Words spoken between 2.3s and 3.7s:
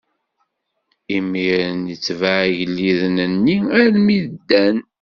igelliden-nni